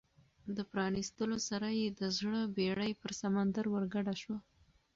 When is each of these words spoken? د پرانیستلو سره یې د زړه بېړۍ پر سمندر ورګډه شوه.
د 0.55 0.57
پرانیستلو 0.71 1.37
سره 1.49 1.67
یې 1.79 1.87
د 1.99 2.01
زړه 2.17 2.41
بېړۍ 2.55 2.91
پر 3.01 3.11
سمندر 3.21 3.65
ورګډه 3.69 4.15
شوه. 4.21 4.39